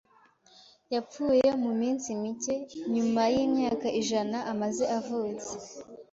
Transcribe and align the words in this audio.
Yapfuye 0.93 1.47
mu 1.63 1.71
minsi 1.81 2.07
mike 2.21 2.55
nyuma 2.93 3.21
yimyaka 3.33 3.87
ijana 4.01 4.37
amaze 4.51 4.83
avutse. 4.97 5.51